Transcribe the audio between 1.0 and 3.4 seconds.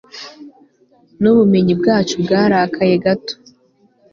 Nubumenyi bwacu bwarakaye gato